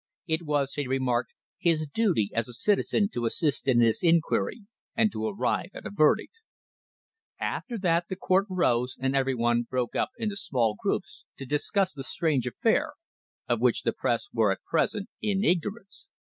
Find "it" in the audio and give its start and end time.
0.25-0.41